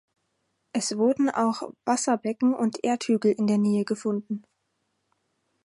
[0.73, 4.41] Es wurden auch Wasserbecken und Erdhügel in der Nähe gefunden.